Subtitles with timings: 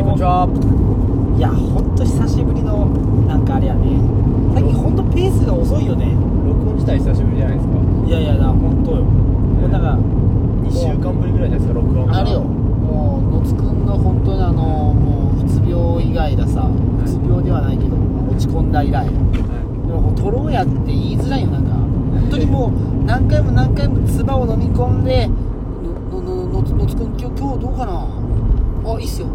[0.00, 0.48] はい、こんにちは。
[1.36, 2.88] いやほんと久しぶりの
[3.28, 4.00] なんかあれやね。
[4.56, 6.16] 最近ほんとペースが遅いよね。
[6.48, 7.76] 録音自体久しぶりじゃないですか。
[8.08, 9.04] いやいやだほんとよ。
[9.04, 10.00] もうなんか
[10.64, 12.16] 2週間ぶりぐらいじゃないですか録音が。
[12.16, 12.40] あれよ。
[12.40, 14.64] もう野津くんの本当にあの
[14.96, 16.64] もううつ病以外ださ。
[16.64, 17.92] うつ病ではないけど
[18.24, 19.04] 落ち込んだ以来。
[19.04, 19.12] は
[19.84, 21.76] でも取ろうやって言いづらいよなんか。
[21.76, 22.72] 本当にもう
[23.04, 25.28] 何回も何回も唾を飲み込んで
[26.10, 28.00] 「のののののつくん今日今日どうかな？
[28.94, 29.26] あいいっすよ」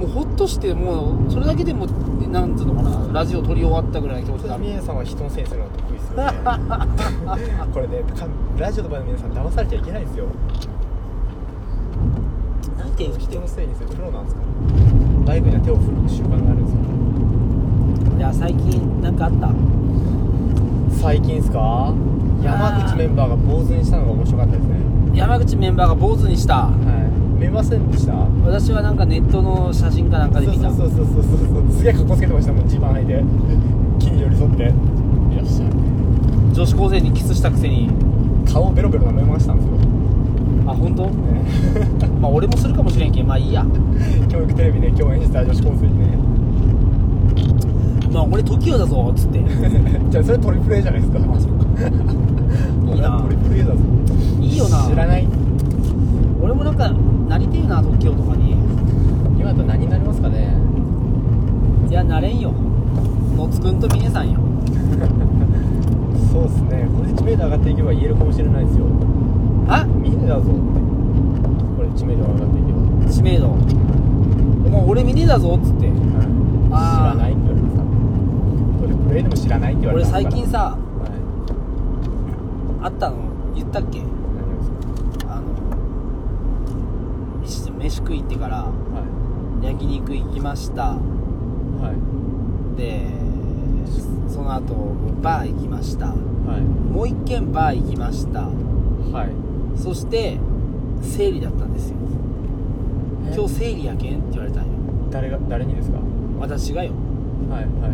[0.00, 6.32] もうほっとしてもうそれだけでもなんつうのかなラジオ撮り終わったぐらいの気持ちになる皆さんは人のせいにするのが得意ですよね。
[7.74, 8.26] これねか
[8.58, 10.24] ラジオの場で皆さん騙されちゃいけないんですよ。
[12.78, 14.40] なんていう人のせいにするプロなんですか？
[15.26, 19.50] バイクには手を振る習慣があるんですよいや最近なんかあった？
[20.92, 21.92] 最近ですか？
[22.42, 24.76] 山口メンバーが坊主にしたのが面白かったですね。
[25.12, 26.54] 山口メンバーが坊主にした。
[26.68, 26.70] は
[27.06, 27.09] い
[27.40, 28.12] 見ませんでした？
[28.44, 30.70] 私はなんかネットの写真かなんかで見た。
[30.70, 31.38] そうそうそうそうそう。
[31.48, 33.24] そうすげえ格好つけてましたもん地盤履いて
[33.98, 34.62] 木に寄り添って。
[34.62, 34.72] いら
[35.42, 35.72] っしゃる
[36.52, 37.88] 女子高生にキスしたくせに。
[38.52, 39.72] 顔ベロベロ舐めましたんですよ、
[40.66, 41.04] あ本当？
[41.06, 41.10] ね、
[42.20, 43.26] まあ俺もするかもしれんけん。
[43.26, 43.64] まあいいや。
[44.28, 46.18] 教育テレビで共演した女子高生にね。
[48.12, 49.40] まあ俺 TOKIO だぞっつって。
[50.10, 51.18] じゃあそれトリプル A じゃないですか。
[51.20, 51.64] あそっか。
[52.94, 53.74] いいなトリプル A だぞ。
[54.40, 54.78] いいよな。
[54.88, 55.26] 知らない
[56.42, 56.90] 俺もなんか
[57.28, 58.54] なりてえな TOKIO とかに。
[59.38, 60.54] 今だと何になりますかね。
[61.88, 62.52] いやなれんよ。
[63.36, 64.38] 野津くんと峰さんよ。
[66.30, 66.88] そうですね。
[66.94, 68.84] これで知名度上がっていけば言えるかもしれないですよ。
[69.68, 69.84] あ？
[69.84, 70.50] ミネだぞって。
[70.50, 73.10] これ知名度上がっていけば。
[73.10, 73.48] 知名度。
[73.48, 75.88] もう俺峰だぞっつって。
[75.88, 75.92] 知
[76.72, 77.18] あー。
[77.18, 77.82] らないって言われてさ。
[78.80, 80.76] トリプル A でも知らないって言われ俺たんですから最近さは
[81.08, 81.10] い。
[82.84, 83.16] あったの。
[83.56, 83.98] 言ったっけ？
[83.98, 84.70] 何をです
[85.26, 85.34] か？
[85.34, 85.42] あの
[87.80, 88.72] 飯飯食い行ってからは
[89.62, 90.82] 焼肉行きました。
[90.82, 90.86] い
[91.82, 91.92] は
[92.76, 92.78] い。
[92.78, 93.06] で
[94.28, 94.74] その後
[95.20, 96.06] バー行きました。
[96.06, 96.14] は
[96.58, 96.60] い。
[96.60, 98.42] もう一軒バー行きました。
[98.42, 99.32] はい。
[99.78, 100.38] そして
[101.02, 101.96] 生理だったんですよ。
[103.26, 103.34] え？
[103.34, 104.70] 今日生理やけんって言われたんよ。
[105.10, 105.98] 誰が誰にですか？
[106.38, 106.92] 私がよ。
[107.50, 107.92] はいはい。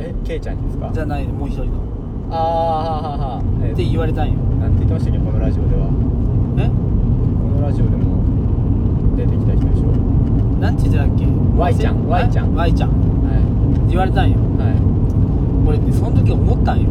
[0.00, 0.14] え？
[0.24, 0.90] ケイちゃんにですか？
[0.92, 1.84] じゃないもう一人の。
[2.28, 4.34] ああはははえって言われたんよ。
[4.58, 5.18] なんて言ってましたっけ？
[5.20, 5.86] このラジオでは。
[6.58, 6.68] え？
[6.68, 6.74] こ
[7.60, 7.95] のラジオでも
[9.16, 9.86] 出てきた人でしょ。
[10.60, 12.54] なんて言ってたっけ？Y ちゃんえ？Y ちゃん。
[12.54, 12.90] Y ちゃん。
[12.90, 14.36] っては言われたんよ。
[14.38, 14.40] い。
[14.62, 14.76] はい
[15.66, 16.88] 俺ねその時思ったんよ。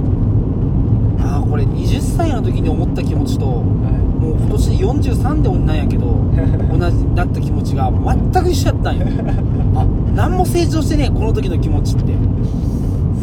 [1.21, 6.05] ああこれ20歳の時に思った気持ちともう今年43でなんやけど
[6.77, 7.91] 同じなった気持ちが
[8.33, 9.05] 全く一緒やったんよ。
[9.75, 12.13] あ何も成長してねえこの時の気持ちって。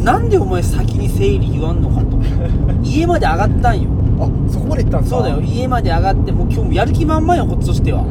[0.03, 2.17] なんでお前先に生理言わんのかと。
[2.83, 3.89] 家まで上がったんよ。
[4.19, 5.17] あそこまで行ったんですか？
[5.17, 5.41] そうだよ。
[5.41, 8.05] 家まで上がってもう今日もやる気満々よこっちとしては、は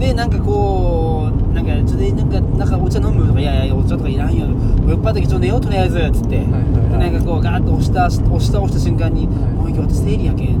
[0.00, 4.46] でなんかこうなんかちょっとなんかなんかお茶飲むとかいやいやお茶とかいらんよ。
[4.88, 6.72] 酔っ払ったけどちょっと寝ようとりあえずっつって、はいはいはい。
[6.90, 10.60] でなんかこうガーッと押した押した押した瞬間にはい「おい今日私生理やけん」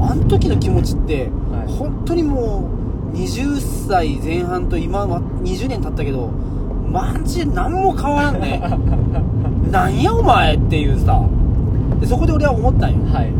[0.00, 2.64] あん時の気持ちって、はい本当にも
[3.12, 6.30] う20歳前半と今は20年経ったけど
[6.90, 8.62] マジで何も変わらんね
[9.70, 11.22] なんやお前っていうさ
[12.00, 13.30] でそこで俺は思ったんよいはいは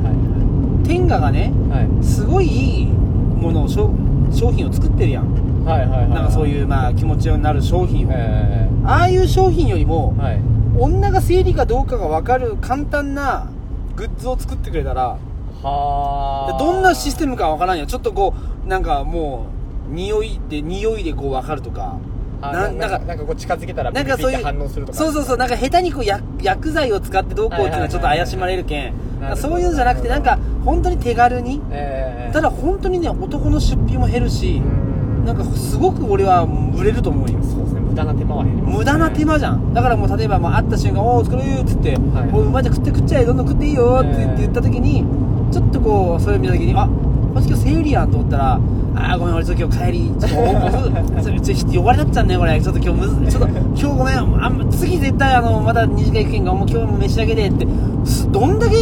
[0.85, 3.91] い天下がねはいはいすごいいいものを商
[4.33, 5.65] 商品を作ってるやん。
[5.65, 10.41] はいはいはいなんかそういうまあ気持ちになる商品を、えああいう商品よりもー、はい。
[10.79, 13.51] 女が生理かどうかが分かる簡単な
[13.97, 15.19] グッズを作ってくれたら
[15.63, 16.59] はあ。
[16.59, 17.87] どんなシステムか分からんよ。
[17.87, 18.35] ちょっとこ
[18.65, 19.47] うなんかも
[19.91, 21.97] う匂いで匂いでこう分かるとか。
[21.97, 24.99] あななんかなんかこう近づけたらなんかそういうピッて反応するとか。
[24.99, 28.93] そうそうそうなんか下手にこう薬薬剤を使ってどうこうっていうのはちょっと怪しまれるけん。
[29.37, 36.45] そういうのじゃなくてなんか本当に手軽にえー、ただ本当にね男の出費も減るしうんなんかすごく俺は
[36.75, 37.43] 売れると思うよ。
[37.43, 37.81] そうですね。
[37.81, 39.75] 無駄な手間は減ります、ね、無駄な手間じゃん。
[39.75, 45.05] だからもう例えばもう会った瞬間「おお作る」っつって「はいおうまいじゃん食って食っちゃえどんどん食っていいよ」って言った時に
[45.51, 46.89] ちょっとこうそれを見た時に「あ
[47.35, 48.61] 私今日生理や」と思ったら
[49.01, 54.45] 「あーごめん俺ちょっと今日帰りちょっとちょっと呼ばれなっちゃうねこれちょっと今日むずちょっと今日ごめん。
[54.45, 57.67] あん次絶対あのまた2時間行くけんがもう今日も飯だけでって。
[58.05, 58.77] すどんだけ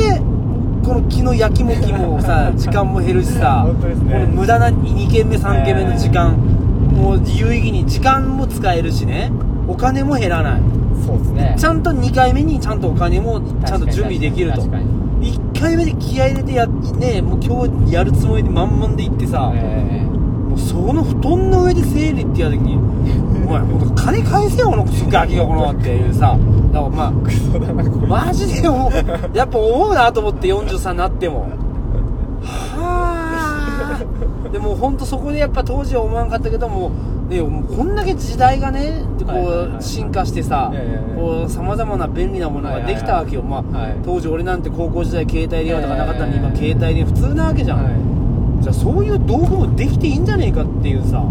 [0.85, 3.75] この気の焼きもきもさ 時間も減るしさね。
[4.13, 6.37] この無駄な2軒目3軒目の時間、
[6.97, 9.33] もう有意義に時間も使えるしね。
[9.69, 10.61] お金も減らない。
[11.05, 11.55] そうですね。
[11.59, 14.59] ちゃんと2回目にちゃんとお金もちゃんと準備できると。
[14.61, 14.85] 確かに
[15.57, 22.77] 1回目で気合い入れてやねもう今日やるつもりで満々で行ってさ、えもうその布団の上で生理ってやる時に
[23.47, 26.37] お前もう金返せよこのガキがこのっていうさ
[26.73, 28.07] だからまあー、クソだなこれ。
[28.07, 28.93] マジで思う
[29.37, 31.41] やっぱ思うなと思って43になっても。
[31.41, 31.47] は
[32.76, 32.76] あ
[34.57, 36.89] でも本当そこでやっぱ当時は思わなかったけども
[37.29, 40.73] ね、こんだけ時代がねこう進化してさ
[41.49, 48.63] さまざまな便利なものができたわけよ、まあはい当時俺なんて高校時代携帯電話とかなかったのに今携帯電話普通なわけじゃん、はい。
[48.63, 51.23] じゃあそういう道具もできていいんじゃねえかっていうさ。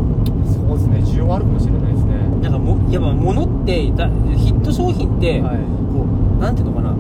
[0.46, 1.00] そうですね。
[1.00, 2.14] 需要あるかもしれないですね。
[2.44, 4.08] なんかもやっぱ物ってだ
[4.38, 5.58] ヒット商品って、はい。
[5.92, 6.06] こ
[6.38, 6.96] うなんていうのかな。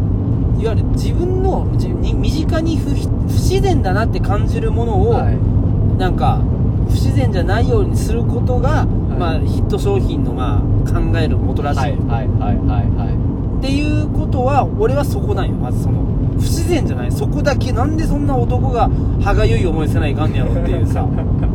[0.59, 2.95] いわゆる自分の自分に身近に不不
[3.27, 5.37] 自然だなって感じるものを、はい
[5.97, 6.41] なんか
[6.87, 13.15] 不自然じゃないようにすることが、まあ、ヒット商品の、まあ、考える元らしい、はいはいはいはいは
[13.57, 15.53] っていうことは俺はそこなんよ。
[15.53, 16.03] まずその
[16.33, 17.11] 不自然じゃない。
[17.11, 18.89] そこだけなんでそんな男が
[19.23, 21.01] 歯がゆい思いせないかんねやろっていうさ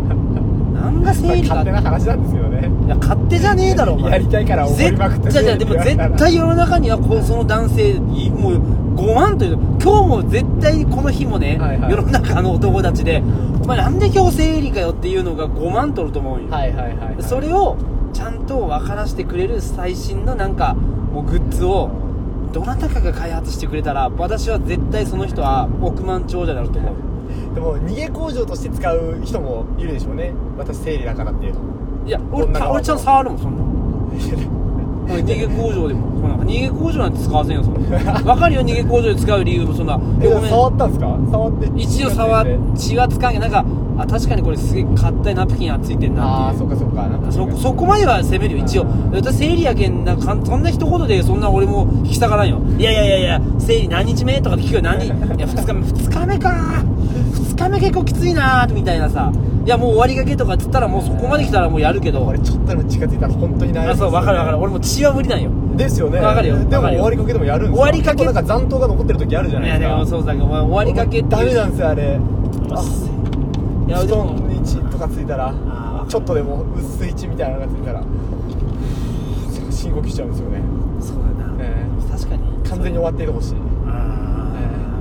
[0.81, 2.71] なんがい生理か勝手な話なんですよね。
[2.87, 4.13] いや勝手じゃねえだろお前。
[4.13, 11.93] やりたいから怒りまくってぜじゃあじゃあでも絶対世の中にはこうその男性いもう5万という今日も絶対にこの日もね、はいはい。
[11.93, 13.23] 世の中の男たちで
[13.63, 17.23] お前なんで今日生理かよっていうのが5万取ると思うよ、はいはいはいはい。
[17.23, 17.77] それを
[18.13, 21.91] ちゃんと分からせてくれる最新のなんかもうグッズを
[22.53, 27.10] どなたかが開発してくれたら私は絶対その人は億万長者だろうと思う
[27.55, 30.33] でも逃げ工場として使う人もいるでしょうね。
[30.59, 31.61] 私生理だからっていうの。
[32.07, 33.65] いや俺俺ちゃんと触るもんそんな。
[35.11, 36.11] 逃げ工場でも。
[36.21, 37.99] そんな逃げ工場なんて使わせんよそんな。
[38.23, 39.99] 分かるよ逃げ工場で使う理由もそんな。
[40.49, 41.19] 触ったんですか？
[41.31, 41.71] 触って。
[41.77, 42.47] 一応触っ
[42.77, 43.65] 血がつかんけどなんか
[44.01, 46.71] あ確かにこれすげえ硬いナプキンがついてんなああっていう。
[46.71, 47.07] そっかそっか。
[47.09, 48.65] なんかそそこまでは攻めるよ。
[48.65, 52.61] 一応私生理やけんなんかそんな一言でそんな俺も引き下がらんよ。
[52.79, 54.83] いやいやいやいや生理何日目とかで聞くよ。
[54.83, 56.85] 何いや2日目2日目か。
[57.35, 59.33] 2日目結構きついなーみたいなさ。
[59.63, 62.23] いやもう終わりがけとかっつったらもうそこまで来たらもうやるけど。
[62.25, 64.59] 俺ちょっとでも血がついたら本当に悩むあそう分かる分かる。
[64.59, 65.51] 俺も血は無理なんよ。
[65.77, 66.19] ですよね。
[66.19, 66.59] わかるよ。
[66.65, 67.03] でもわかるよ。
[67.03, 70.17] 終わりかけでもやるんですか終わりかけ結構なんか残党が残ってる時あるじゃいやでないですか。
[70.19, 71.29] もそうだけどお前終わりかけっていう。
[71.29, 72.19] ダメなんですよあれ。
[72.73, 72.83] あ
[73.91, 74.25] いや布でも。
[74.27, 76.07] 団に血とかついたらあー。
[76.07, 78.03] ちょっとでも薄い血みたいなのがついたら
[79.71, 80.61] 深呼吸しちゃうんですよね。
[81.01, 81.75] そうだな、え
[82.11, 82.69] 確かに。
[82.69, 83.55] 完全に終わっていてほしい。
[83.87, 84.53] あ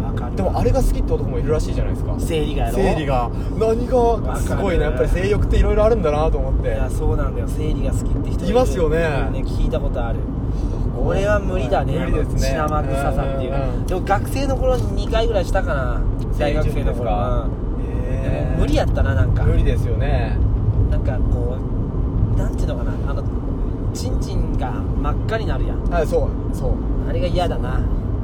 [0.07, 0.35] あ分かる。
[0.35, 2.15] でもあれが好きって男もいるらしいじゃないですか。
[2.17, 2.77] 生理がやろ？
[2.77, 3.29] 生理が。
[3.59, 6.69] 何がすごいねやっぱり性欲っていろいろあるんだなと思って。
[6.69, 7.47] いやそうなんだよ。
[7.47, 8.97] 生理が好きって人いますよね。
[9.45, 10.19] 聞いたことある。
[10.97, 11.97] 俺は無理だね。
[11.99, 12.39] 無理ですね。
[12.39, 16.01] 血生臭さっていううんうんでも学生の頃に2回ぐらいしたかな。
[16.37, 17.47] 大学生の頃は。
[17.47, 17.68] え
[18.21, 19.43] でも無理やったななんか。
[19.43, 20.37] 無理ですよね。
[20.91, 21.57] なんかこ
[22.35, 22.91] うなんていうのかな。
[23.11, 23.23] あの
[23.93, 25.83] チンチンが真っ赤になるやん。
[25.89, 26.73] はいそうそう。
[27.09, 27.81] あれが嫌だな。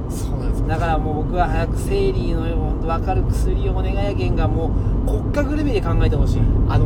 [0.10, 0.68] そうなんですよ。
[0.68, 2.42] だからもう僕は早く生理の
[2.82, 4.72] 分かる薬をお願いやけんがも
[5.08, 6.42] う骨格レベルで考えてほしい。
[6.70, 6.86] あの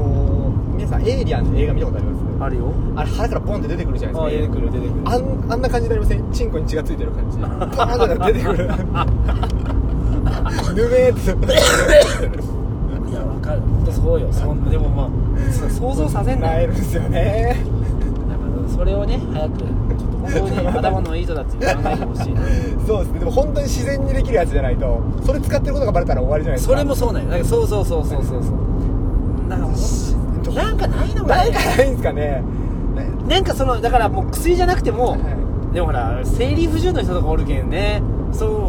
[0.71, 2.23] ー、皆さんエイリアンの映画見たことあります？
[2.41, 2.71] あるよ。
[2.95, 4.56] あれ腹からポンって出てくるじゃないですか。
[4.56, 5.01] あ出てくる出てくる。
[5.03, 6.31] あんあんな感じになりません？
[6.31, 7.38] チンコに血がついてる感じ。
[7.39, 8.67] パーンって出てくる。
[10.75, 12.39] ぬめーって
[13.89, 17.57] 当そうよそんでもまあそ想像させんななえるんですよね。
[18.30, 22.33] だからそれをね早くちょっと本当に頭のいい人たちに考えてほしい
[22.88, 23.19] そうですね。
[23.19, 26.74] でも本当に自然にできるやつじゃないとそれ使ってることがバレたら終わりじゃないですか。
[26.74, 29.50] それもそうなんよなんかそうそうそうそうそうそう。
[29.50, 29.68] なんか
[30.53, 32.44] なんかないのかなんねかないんですかね。
[33.27, 35.18] なんかそのだからもう薬じゃなくても、は
[35.74, 38.01] でもほら生理不順の人とかおるけんね。
[38.31, 38.69] そううん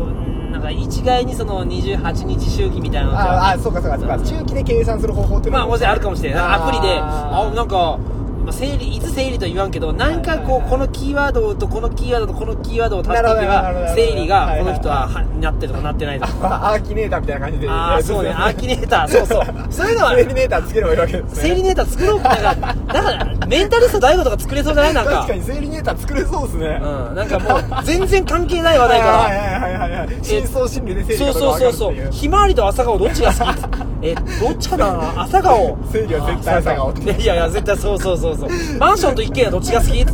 [0.61, 4.19] なんか一概にその28日周期みたいなのじゃああそうかそうかそうか。
[4.19, 6.41] 中期で計算する方法っていうのまあもちろんあるかもしれない。
[6.43, 7.99] アプリでああなんか
[8.45, 16.73] まあ生理いつ生理とは言わんけど何かこうこのキーワードとこのキーワードとこのキーワードを足していけなるほどなるほどば生理がはいはいこの人ははなってるとかなってないとか。
[16.73, 17.69] アーキネーターみたいな感じで。
[17.69, 19.09] ああそうねアーキネーター。
[19.09, 19.45] そうそう。
[19.73, 21.29] そういうのはセーリネーターつければいいわけですね。
[21.35, 22.21] 生理ネーター作ろう。
[22.21, 25.11] なんかだからメンタリスト大悟とか作れそうじゃないなんか。
[25.13, 26.81] 確かにセーリネーター作れそうですね。
[26.83, 29.13] うんなんかもう全然関係ない話題から。
[29.19, 39.99] はいはいはいはいはい深層心理で生理そうそうそうそうひまわりと朝顔どっちが好きえどっちかな朝顔生理は絶対朝顔っていやいや絶対そうそうそうそうマンションと一軒家どっちが好き？
[39.99, 40.05] え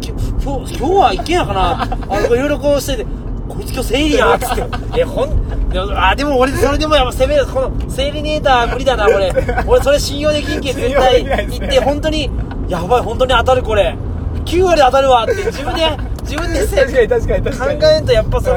[0.00, 1.82] き今日今日は一軒家かな？
[1.82, 1.86] あ
[2.20, 3.06] のいろいろこうしてて
[3.48, 5.00] こいつ今日生理やっつって。
[5.00, 5.30] えほん
[5.72, 9.32] いやあでも俺それでもやっぱ攻めるこの生理ネーター無理だな俺
[9.66, 11.68] 俺それ信用できんけん絶対できないですね。
[11.68, 12.30] 言って本当に
[12.68, 13.96] やばい本当に当たるこれ。
[14.44, 17.84] 9割当たるわって自分で自分でせ確かに確かに確考かに。
[17.84, 18.50] えんとやっぱそ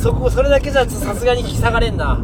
[0.00, 2.18] そこそれだけじゃさすがに引き下がれんな。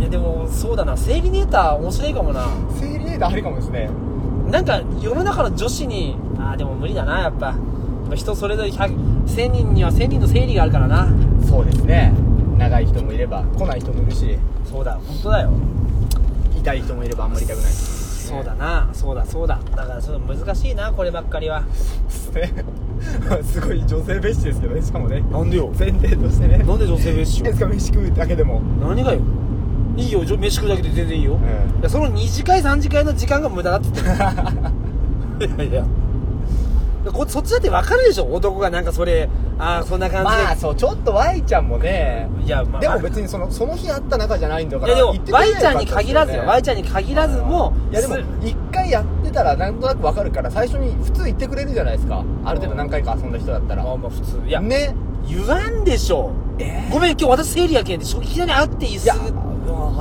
[0.00, 0.96] いやでもそうだな。
[0.96, 2.46] 生理ネーター面白いかもな。
[2.80, 3.88] 生理ネーターありかもですね
[4.54, 7.46] なんか世の中の女子にああでも無理だなやっぱ。
[7.46, 11.08] やっぱ人それぞれ100 1000人には1000人の生理があるからな。
[11.44, 12.12] そうですね。
[12.56, 14.38] 長い人もいれば来ない人もいるし。
[14.70, 15.52] そうだ本当だよ。
[16.56, 19.58] 痛い人もいればあんまり痛くないそうだなそうだそうだ。
[19.74, 21.64] だからちょっと難しいなこればっかりは。
[21.64, 22.52] ですね。
[23.42, 25.24] すごい女性蔑視ですけどねしかもね。
[25.32, 25.72] なんでよ。
[25.76, 26.58] 前提としてね。
[26.58, 28.62] なんで女性蔑視 いいですか飯食うだけでも。
[28.80, 29.18] 何がよ
[29.96, 34.00] いいよ飯食うだけで全然いいよ、えいやその2次会3次会の時間が無駄だっつって
[35.46, 35.84] いやいや。
[37.12, 38.24] こそっちだって分かるでしょ？
[38.32, 42.28] 男がなんかそれああそんな感じで、まあそうちょっと Y ちゃんもね。
[42.44, 46.42] いや、まあ、でも別にそのその日あった仲じゃないんだからいやでも言ってくれ Y ちゃんに限らずよ。
[46.42, 52.24] よ Y ちゃんに限らずもいやでもす一回やってたらなんとなくわかるから最初に普通言ってくれるじゃないですか。
[52.44, 53.84] ある程度何回か遊んだ人だったら。
[53.84, 54.40] まあまあ普通。
[54.46, 54.94] いや、ね。
[55.28, 56.30] 言わんでしょ。
[56.58, 59.14] えごめん今日私生理やけんっていきなり会っていいっすいや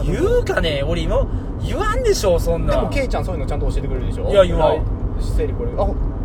[0.06, 1.26] 言うかね俺今
[1.66, 2.76] 言わんでしょそんな。
[2.76, 4.30] でもケイちゃんそういうのちゃんと教えてくれるでしょ？
[4.30, 4.86] いや言わん。
[5.20, 5.72] 生理これ。
[5.72, 5.76] あ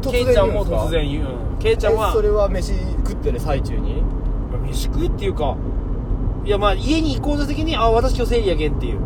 [0.01, 1.27] 突然ケイちゃんも突然言う。
[1.61, 4.03] ケイちゃんはえそれは飯食ってる最中に？
[4.67, 5.57] 飯食うっていうか
[6.45, 8.99] いやまあ家に行こうと時にあ私今日生理やけんっていう。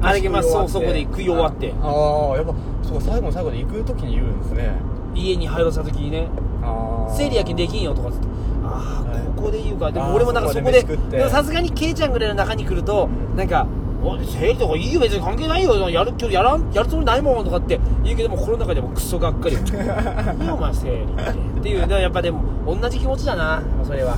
[0.00, 1.74] あれけまあそうそこで食い終わって。
[1.80, 4.72] ああやっぱそう最後の最後で行く時に言うんですね。
[5.14, 6.28] 家に入ろうとした時にね。
[6.62, 8.26] ああ生理やけんできんよとかっつって
[8.68, 9.90] ああはいここで言うか。
[9.90, 10.84] でも俺もなんかそそこで
[11.30, 13.66] さすがにケイちゃんぐらいの中に来るとなんか
[14.02, 19.54] 「おい生理とかいいよ別に関係ないよやる今日やらんやるつもりないもん」とかって言うけどもこの中でもクソがっかり。
[19.56, 21.30] よ いいよお前生理って。
[21.58, 24.16] っていうやっぱでも同じ気持ちだなそれは。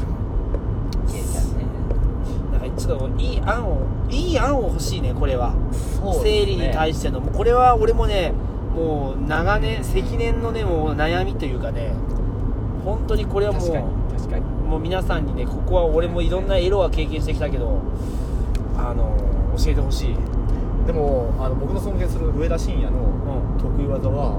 [1.11, 1.45] ケイちゃん。
[1.59, 1.65] ね
[2.53, 3.79] なんかちょっといい案を
[4.11, 5.51] いい案を欲しいねこれは。
[5.51, 5.55] ね。
[6.23, 7.21] 生理に対しての。
[7.21, 8.33] もうこれは俺もね
[8.75, 11.93] もう長年積年のねもう悩みというかね
[12.85, 13.63] 本当にこれはもう
[14.21, 14.45] 確かに。
[14.45, 17.81] もう皆さんにねここは俺もいろんなエロは経験してきたけど
[18.77, 19.17] あの
[19.57, 20.15] 教えてほしい、
[20.87, 23.11] でもあの僕の尊敬する上田晋也のうん。
[23.61, 24.39] 得意技は、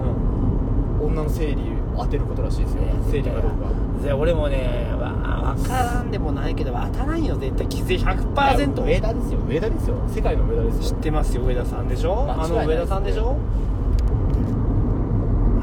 [1.00, 1.61] 女の生理
[1.95, 2.81] を当てることらしいですよ。
[3.11, 3.67] 生理かどうか。
[4.03, 9.39] で俺もねわ分からんでもないけど当たらんよ絶対傷100%上田ですよ。
[9.47, 9.95] 上田ですよ。
[10.07, 10.95] 世界の上田ですよ。
[10.95, 12.25] 知ってますよ上田さんでしょ？
[12.25, 12.33] ね。
[12.35, 13.38] の上田さんでしょ？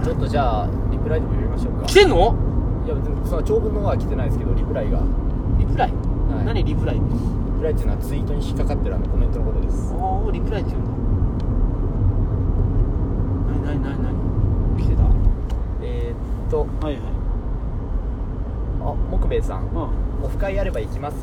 [0.04, 1.87] ちょっとじゃあリプライでも読みましょうか。
[1.87, 2.37] 来てんの？
[2.88, 5.02] いや別にその長文の方は来てないですけどリプライが。
[5.59, 5.92] リプライ、い。
[6.47, 6.97] 何リプライ？
[6.97, 7.21] ってリ
[7.59, 9.92] プライっていうのはツイートに引っかかってるあのコメントのことです。
[9.92, 10.90] おおリプライって言うんだ
[13.68, 14.80] 何何何何？
[14.80, 15.02] 来てた。
[15.02, 15.11] は
[15.83, 16.64] えー、っと。
[16.64, 16.97] いはい。
[18.80, 19.64] あ木兵衛さん。
[19.68, 21.16] うオフ会やれば行きます。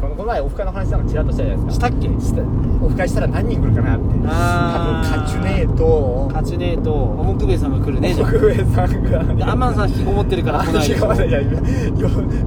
[0.00, 1.88] この前オフ会の話なんかちらっとしたじゃないですか。
[1.88, 2.08] んしたっけ？
[2.20, 2.42] した
[2.82, 4.04] オフ会したら何人来るかなって。
[4.26, 5.10] あー。
[5.10, 6.90] 多分カチュネーとカチュネーと
[7.38, 8.14] 木兵衛さんが来るね。
[8.14, 9.20] じゃ木兵衛さんが。
[9.20, 11.32] あでアマンさん引きこもってるから来ないでしょあ違うい。
[11.32, 11.50] やいや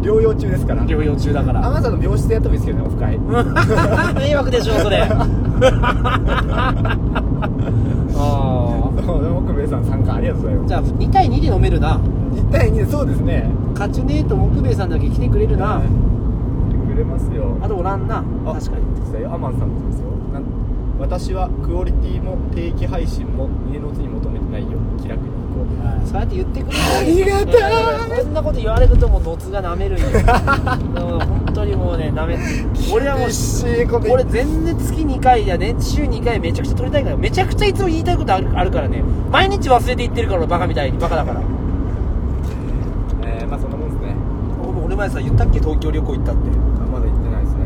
[0.02, 0.84] 療養中ですから。
[0.86, 1.66] 療養中だから。
[1.66, 3.20] アマゾンの病室でやってもいいですけどねオフ会。
[4.28, 5.04] 迷惑でしょそれ。
[8.16, 10.66] あそう木兵衛さん参加ありがとうございます。
[10.66, 12.00] あじゃあ2対2で飲めるな。
[12.34, 17.58] 1対2でそうですねカチュネーと木兵衛さんだけ来てくれるな、来てくれますよ。
[17.62, 18.24] あとおらんな。
[18.46, 19.26] あ確かに。
[19.26, 20.08] アマンさんもですよ。
[21.00, 24.78] 私はクオリティも定期配信も家のうちに求めてないよ。
[25.02, 25.66] 気楽に行こ
[26.06, 26.08] う。
[26.08, 27.74] そうやって言ってくれるありがたい。
[27.74, 30.06] やこんなこと言われるともうのつが舐めるんよ。
[30.08, 32.38] 本当にもうね舐め
[32.94, 33.30] 俺はもう
[34.12, 37.18] 俺全然月2回やね週2回めちゃくちゃ撮りたいから。
[37.18, 39.04] めちゃくちゃいつも言いたいことあるあるからね。
[39.30, 40.98] 毎日忘れて言ってるから俺バカみたいに。
[41.00, 41.42] バカだから
[43.26, 44.16] えー、まあそんなもんですね
[44.62, 45.60] 俺俺前さ言ったっけ？
[45.60, 46.42] 東京旅行行ったって。
[46.50, 46.54] あ
[46.88, 47.66] まだ行ってないですね。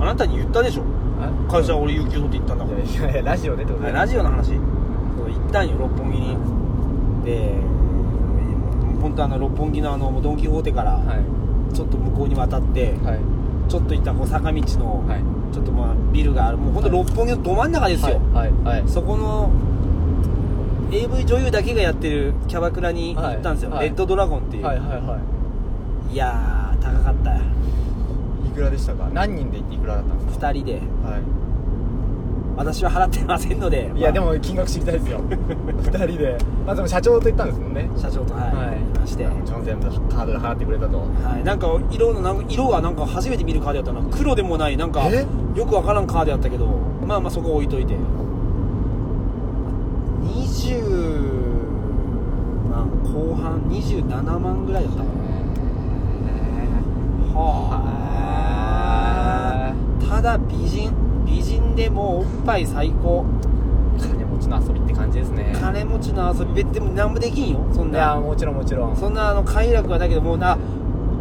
[0.00, 0.82] あなたに言ったでしょ。
[1.20, 2.80] あ会社俺有給取って行ったんだもん。
[2.80, 3.92] いやいやラジオでってことで。
[3.92, 4.46] ラジオの話。
[4.48, 4.58] そう
[5.30, 6.36] 行ったんよ六本木に。
[7.24, 7.54] で
[9.00, 11.74] 本当あの六本木のあのドン・キホーテからはい。
[11.74, 13.20] ちょっと向こうに渡って、はい。
[13.70, 15.54] ちょっと行ったこう坂道の、はい。
[15.54, 16.56] ちょっとまあビルがある。
[16.56, 18.52] もう本当六本木のど真ん中ですよ、はい。
[18.64, 18.88] はい。
[18.88, 19.52] そこの
[20.90, 24.78] AV 女優だけがやってるキャバクラに行ったんですよ、レッドドラゴンっていう、はい。
[24.78, 24.88] はい。
[24.88, 25.20] はい
[26.12, 27.30] いやー高かった。
[27.34, 27.40] よ
[28.46, 29.08] いくらでしたか？
[29.12, 30.78] 何人で行っていくらだったんです2人で。
[30.78, 31.20] かは
[32.56, 35.20] 私は払ってませんのでいいやでまも金額知りたいですよ。
[35.28, 36.38] 2人で。
[36.64, 37.90] まあでも社長と行ったんですもんね。
[37.94, 38.76] あ社長とはい、はい。
[38.78, 39.26] いまして。
[39.26, 40.98] もちろん全部カードで払ってくれたと。
[40.98, 41.04] は
[41.38, 44.76] い、なんか色のなんか色がなんか初めて見るカードやったな黒でもない。
[44.78, 45.26] なんかえ？
[45.54, 46.66] よくわからんカードやったけど。
[47.06, 47.94] まあまあそこ置いといて。
[50.24, 50.80] 20
[52.70, 55.10] 万後半27万ぐらいだったかな
[57.36, 57.80] は
[60.00, 60.06] あ。
[60.08, 60.92] ただ美人
[61.26, 63.24] 美人でもうおっぱい最高。
[63.98, 65.56] 金持ちの遊びって感じですね。
[65.58, 68.96] 金持ちの遊び別でも何もできんよそんいやなもちろんもちろん。
[68.96, 70.58] そんなあの快楽はだけどもうな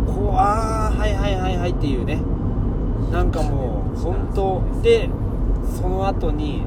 [0.05, 2.22] こうああはいはいはいはいっていうね。
[3.12, 4.62] なんかもう本当。
[4.81, 5.10] で
[5.79, 6.63] その後に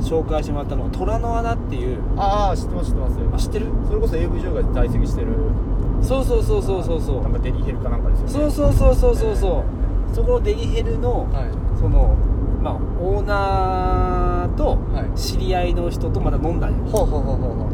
[0.00, 1.98] 紹介してもらったのが虎の穴っていう。
[2.16, 3.18] ああ知ってます知ってます。
[3.34, 3.66] あ知ってる？
[3.86, 5.28] それこそ AV 女優が在籍してる
[6.02, 7.22] そうそうそうそうそうそう。
[7.22, 8.32] なんかデリヘルかなんかですよね。
[8.32, 9.64] そうそうそうそうそうそ
[10.12, 10.14] う。
[10.14, 11.78] そこのデリヘルのはい。
[11.78, 12.14] その
[12.62, 15.18] まあオーナーとはい。
[15.18, 16.84] 知り合いの人とまだ飲んだんよ。
[16.90, 17.66] ほうほうほうほうほ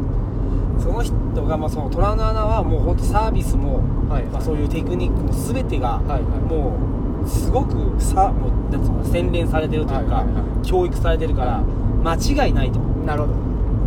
[0.79, 1.15] その人
[1.45, 4.25] がまあその虎の穴はもう本当サービスもうはい。
[4.25, 6.21] まあ、そういうテクニックも全てがはいはい。
[6.21, 6.75] も
[7.23, 11.61] うすごくさもうなんつうの洗練されてるというか、はいはいは教育されてるから
[12.03, 12.79] 間違いないと。
[12.79, 13.33] なるほど。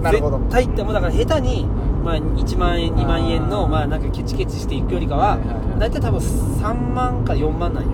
[0.02, 0.38] なるほど。
[0.38, 1.66] 絶対ってもうだから下手に、
[2.06, 5.80] まあ、1万円2万円のまあなんかケチケチしていくよりかははいはいはい。
[5.80, 7.90] 大体多分3万か4万なんよ。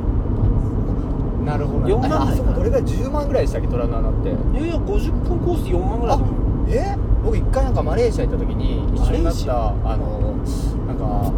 [1.47, 1.87] なるほど。
[1.87, 4.29] 4万ああそこどれぐらい10万ぐらいでしたっけ虎の穴って。
[4.29, 6.71] いやいや50分コースで4万ぐらいだと思う。
[6.71, 10.37] よえ僕一回なんかマレーシア行った時に一緒になったあの
[10.87, 11.33] なんか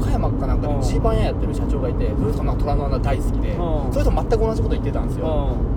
[0.00, 0.80] 岡山かなんかでうん。
[0.80, 3.92] ジーパン屋やってる社長がいてその人も虎の穴大好きでうん。
[3.92, 5.26] それと全く同じこと言ってたんですよ。
[5.26, 5.28] う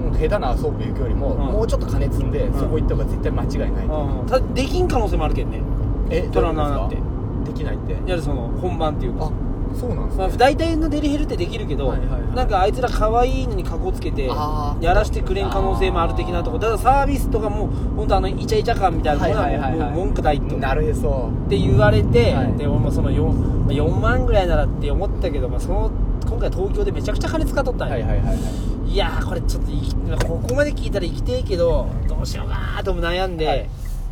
[0.03, 1.37] もう下手なソープ行くよりもん。
[1.37, 2.53] もうちょっと金積んでん。
[2.53, 4.25] そこ行った方が絶対間違いないうん。
[4.25, 5.59] ただできん可能性もあるけんね
[6.11, 7.91] え虎の穴ってどういうことできないって。
[7.93, 9.25] いわゆるその本番っていうか。
[9.25, 9.31] あ
[9.73, 12.35] そうなんですまあね大体のデリヘルってできるけど、はいはいはい。
[12.35, 20.57] なんかあいつら可愛いのにかこつけてやらしてくれん可能性もある的なとこだからサービスとかも本当あのイチャイチャ感みたいなものはもう文句ないと。
[20.57, 21.31] なるへそ。
[21.45, 22.57] って言われて、はい。
[22.57, 25.89] で俺もその 4, 4万ぐらいならって思ったけど、まあ、その
[26.27, 28.91] 今回東京でめちゃくちゃ金使っとったんよ、はいはいはいはい。
[28.91, 29.63] いやーこれちょっ
[30.19, 33.69] とここまで聞いたら生きてえけどどうしようかなとも悩んで、はい。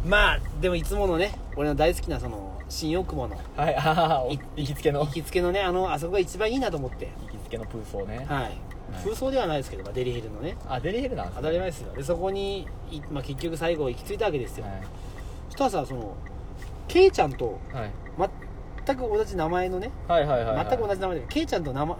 [0.07, 5.01] まあでもいつものね俺の大好きなその新大久保のはいああい行きつけの。
[5.01, 7.09] 行きつけのねあのあそこが一番いいなと思って。
[7.25, 8.25] 行きつけのプーソーね。
[8.29, 8.57] はい、
[9.03, 10.55] 空想ではないですけど、まあ、デリヘルのね。
[10.69, 11.93] あデリヘルなんです当たり前ですよ。
[11.93, 14.81] でそこに、いまあ、結局最後行き着いたわけですよ、はい。
[15.49, 16.15] そしたらさその
[16.87, 17.91] ケイちゃんとはい。
[18.85, 20.67] 全く同じ名前のねはいはいはいはい。
[20.69, 21.97] 全く同じ名前でケイちゃんと名前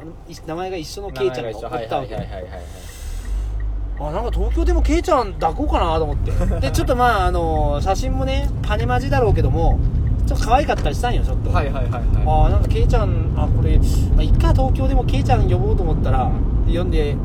[0.48, 1.96] 名前が一緒のケイちゃんがおったわけ。
[1.98, 2.99] はいはいはいはいはい
[4.00, 6.32] あなんか東京でもケイちゃん抱こうかなと思って。
[6.62, 9.78] でちょっとまああの写真もねパネマジだろうけども
[10.26, 12.04] ちょっと可愛かったりしたんよちょっと、はいはいはいはい。
[12.26, 13.84] ああなんかケイちゃんあこれ、ま
[14.20, 16.32] あ、一回東京でもケイちゃん呼ぼうと思ったら
[16.68, 17.16] 読んで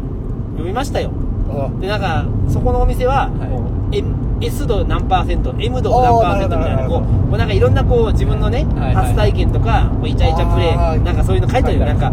[0.53, 1.11] 読みましたよ。
[1.51, 1.69] あ。
[1.81, 3.49] でなんかそこのお店は、はい。
[3.49, 3.63] こ
[3.93, 9.07] う S 度何パーセント M 度何パーセントみたいなこうこうなんかいろんなこう自分のね、はいはい。
[9.07, 12.13] 初体験とかこうイチャイチャプレあーイなんかそういうの書いてあるよなんか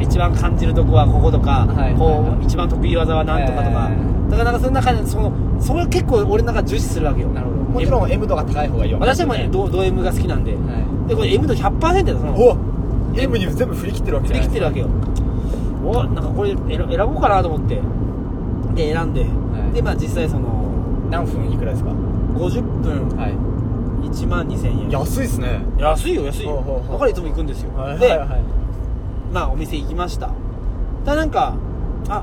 [0.00, 1.94] 一番感じるとこはこことか、はいはいはい。
[1.98, 3.90] こう一番得意技は何とかとか、
[4.30, 7.28] だからなんかその中でそのそれ結構俺の中で重視するわけよ。
[7.28, 7.58] なるほど。
[7.58, 12.56] もちろん M 度が高い方がいいわけ私はもうねドド M が好きなんで、はでこれ M 度100%だよそのお
[13.16, 14.88] M に全部振り切ってるわけじゃないできてるわけよ。
[15.84, 17.80] おなんかこれ選選ぼうかなと思って。
[18.74, 19.24] で選んで、い。
[19.74, 20.57] でまあ実際その
[21.10, 23.08] 何分いくらですか？50分。
[23.16, 23.32] はい。
[24.06, 24.90] 1万2000円。
[24.90, 25.60] 安いっすね。
[25.78, 26.82] 安いよ安いよ。
[26.90, 28.42] だからいつも行くんですよ、はいで、はいはい。
[29.32, 30.30] まあお店行きました。
[31.04, 31.54] だなんか
[32.08, 32.22] 「あ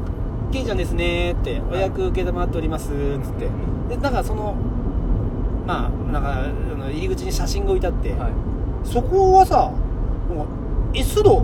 [0.52, 3.50] ケイちゃんですね」って「お予約承っております」っつって。
[3.90, 4.56] でなんかその
[5.68, 6.46] まあなんか
[6.92, 8.32] 入り口に写真が置いてあって、はい。
[8.84, 9.72] そこはさ
[10.30, 11.44] もう S 度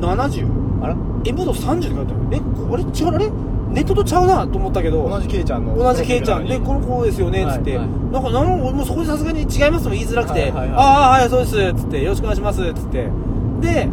[0.00, 0.46] 70
[0.82, 2.14] あら？M 度30って書いてある。
[2.32, 2.40] え
[2.72, 3.30] あれ違うあれ？
[3.72, 6.46] ネットとちゃうなと思ったけど同じケイちゃんの同じケイちゃん。
[6.46, 7.86] でこの子ですよねっつって、はい。
[7.88, 10.76] はいなんかなん俺もうそこでさすがに違いますとも言いづらくて、はいはいはい。
[10.76, 12.02] ああはいそうですっつって。
[12.02, 13.08] よろしくお願いしますっつって。
[13.60, 13.86] で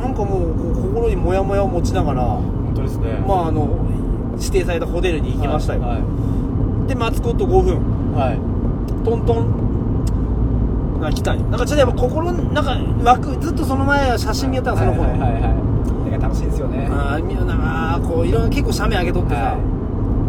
[0.00, 3.24] なんかもう心にモヤモヤを持ちながら本当ですね。
[3.26, 3.68] まああの
[4.38, 6.02] 指定されたホテルに行きましたよ、はい
[6.88, 8.14] で待つこと5分。
[8.14, 8.38] はい。
[9.04, 9.64] トントン。
[11.00, 11.46] が来たんよ。
[11.46, 15.73] なんかちょっとやっぱ心のなんか枠ずっとその前は写真見よったのその子の、はいはいはい
[16.34, 16.88] しいですよね。
[16.90, 19.52] ああみんなこういろいろ結構写メ上げとってさ、は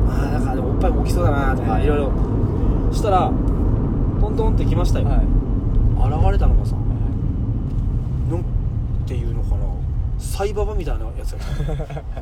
[0.09, 1.83] ああなんかでもおっぱいも大きそうだなとかはい。
[1.83, 2.11] いろいろ
[2.91, 3.31] そしたら
[4.21, 5.17] トントンって来ましたよ、はい。
[5.17, 8.43] 現れたのがさなん
[9.05, 9.65] ていうのかな
[10.19, 11.41] サイババみたいなやつやっ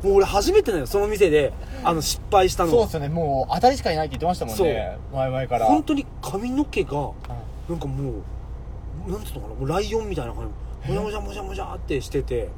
[0.06, 2.70] もう俺初めてだよその店であの失敗したの。
[2.70, 3.08] そうですよね。
[3.08, 4.98] もう当たりしかいないって言ってましたもんね。
[5.12, 5.66] 前々から。
[5.66, 7.12] 本当に髪の毛がは
[7.68, 7.70] い。
[7.70, 8.12] なんかも
[9.06, 10.48] うなんつうのかなもうライオンみたいな感
[10.84, 10.92] じ。
[10.92, 12.48] もじゃもじゃもじゃもじゃってしてて。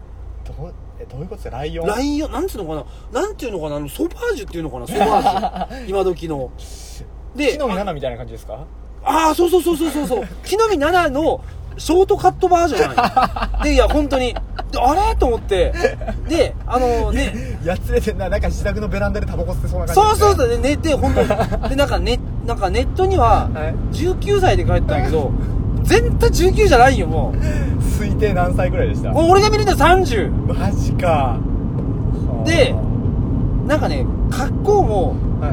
[0.45, 1.57] どうえどういうことですか？
[1.59, 1.87] ライオン？
[1.87, 2.33] ライオン？
[2.33, 3.21] なんつうのかな？
[3.23, 3.77] なんていうのかな？
[3.77, 4.87] あのソバージュっていうのかな？
[4.87, 5.89] ソバージュ。
[5.91, 6.51] 今時の。
[7.35, 8.65] で木の実奈々みたいな感じですか？
[9.05, 10.27] ああそうそうそうそうそうそう。
[10.45, 11.41] 木の実奈々の
[11.79, 13.65] ショートカットバージョンなんよ。
[13.65, 14.35] でいや本当に。
[14.73, 15.17] であれ？
[15.17, 15.73] と思って。
[16.29, 17.59] であのね。
[17.63, 18.29] やつれてんな。
[18.31, 20.49] なんか自宅のベランダでタバコ吸ってそうな感じそうそううそう。
[20.49, 21.29] で寝て本当に。
[21.69, 23.75] でなんかねなんかネットにははい。
[23.95, 25.31] 19歳で書いてたんやけど
[25.87, 27.39] 全然19じゃないよもう。
[27.81, 29.13] 推定何歳ぐらいでした？
[29.15, 31.39] 俺が見ると30マジか。
[32.45, 32.75] で
[33.67, 35.53] なんかね格好もはい。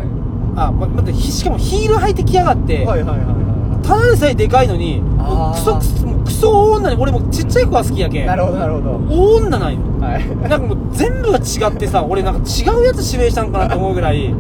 [0.56, 3.44] あま待ってひしかもヒール履いてきやがって、はいはいはいはい
[3.84, 8.28] ただでさえでかいのにもうクソあークソもうクソ大女に俺もうちっちゃい子が好きやけん。
[8.28, 8.92] なるほどなるほど。
[9.10, 9.80] 大女なんよ。
[10.00, 10.50] はい。
[10.50, 14.34] なんかもう全部が違ってさ俺なんか違うやつ指名したんかなと思うぐらい違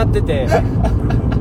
[0.00, 0.46] ってて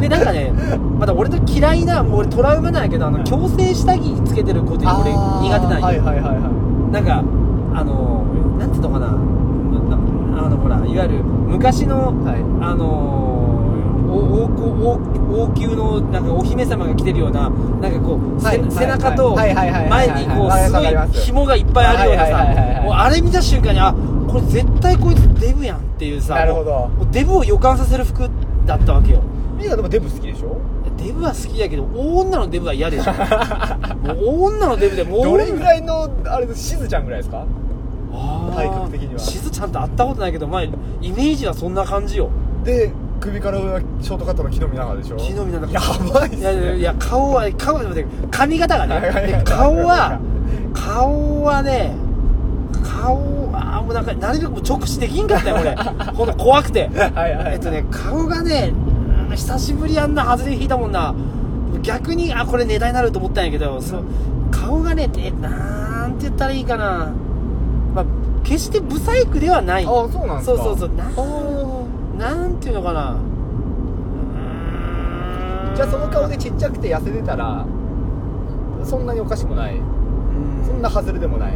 [0.00, 0.52] でなんかね
[0.98, 7.24] また俺の嫌いなもう俺トラウマなんやけどあの矯正下着つけてる子って俺苦手なんよ、はいはいはいはなんか
[7.78, 8.24] あの
[8.58, 9.08] なんていうのかな。
[9.08, 9.96] な
[10.46, 12.40] あのほらいわゆる昔の、はい。
[12.62, 12.84] あの
[14.08, 14.44] お
[15.44, 18.60] 王宮のなんかお姫様が着てるようななんかこう、せはい。
[18.60, 18.70] はい。
[18.70, 19.54] 背中と前に
[20.26, 20.72] こうはいす。
[20.72, 23.92] ごい紐がいっぱいあるようなさもうあれ見た瞬間にあ
[24.26, 26.90] ここれ絶対こいつデブやんっていうさなるほど。
[27.10, 28.28] デブを予感させる服
[28.66, 29.22] だったわけよ
[29.56, 30.56] みんなでもデブ好きでしょ？
[30.96, 33.12] デブは好きだけど大女のデブは嫌でしょ。
[34.04, 35.22] もう大女のデブでもう。
[35.24, 37.44] どれぐらいのあれしずちゃんぐらいですか？
[38.54, 39.18] 体格的には。
[39.20, 42.30] しずちゃんと会ったことないけどまあイメージはそんな感じよ。
[42.64, 42.90] で
[43.20, 45.16] 首から上はショートカットの木の実長でしょ？
[45.16, 45.72] 木の実長。
[45.72, 45.80] や
[46.12, 46.40] ばいっすね。
[46.40, 47.82] いやいやいや顔は顔は
[48.30, 50.18] 髪型がね顔は
[50.74, 51.94] 顔はね
[52.82, 55.74] 顔はもうなんかなるべく直視できんかったよ俺。
[56.14, 56.88] ほんと怖くて。
[56.88, 57.52] はいはい。
[57.54, 58.72] えっとね顔がね
[59.36, 61.14] うん久しぶりあんな外れ引いたもんな。
[61.82, 64.04] 逆にあこれネタになると思ったんやけどそう
[64.50, 67.12] 顔がねえなんて言ったらいいかな。
[67.94, 68.06] まあ
[68.44, 69.84] 決してブサイクではない。
[69.84, 70.56] あそうなんですか？
[70.56, 72.16] そうそうそう。
[72.18, 73.12] なんていうのかな。
[73.12, 77.66] うーんじゃあその顔でちっちゃくて痩せてたら
[78.84, 79.76] そんなにおかしくもない。
[79.76, 79.82] うん。
[80.66, 81.52] そんな外れでもない。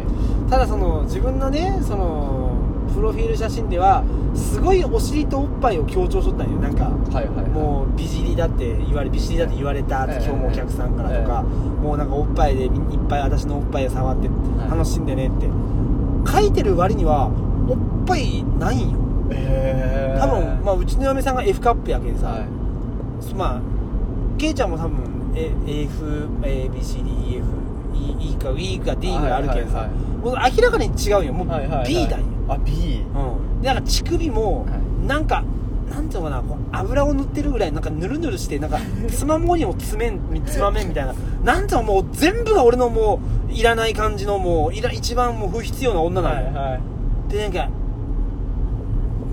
[0.50, 2.49] ただその自分のねその
[2.94, 6.58] プロフィール写真ではすごいお尻とおっぱいを強調しとったんよ。
[6.58, 6.90] なんかは
[7.22, 7.46] いはいはい。
[7.50, 12.70] もう美尻だって言われ美尻だって言われたってええ今日もお客さんからとか、もうなんかおっぱいでいっ
[13.08, 14.28] ぱい私のおっぱいを触って
[14.68, 15.48] 楽しんでねって、
[16.30, 17.30] 書いてる割には
[17.68, 18.98] おっぱいないんよ
[19.32, 22.46] へ多分、まあ、うちの嫁さんが F カップやけんさ、はい。
[23.34, 23.60] まあ
[24.38, 27.42] ケイちゃんも多分 AFABCDEF
[28.20, 31.32] E か E か D があるけんさ、はいはいはいもう明らかに違うよ。
[31.32, 31.86] もうはいはいはい。
[31.88, 32.24] B だよ、
[32.54, 35.06] あ B うん、でなんか乳首もはい。
[35.06, 35.42] なんか、
[35.88, 38.78] なんていうのかなこう油を塗ってるぐらいなんかぬるぬるしてなんか
[39.10, 41.14] つまもうにもつめんつまめんみたいな。
[41.44, 46.80] なんていうのもう全部が俺のもういらない感じのもういら一番もう不必要な女なのよ、はい
[47.32, 47.68] でなんか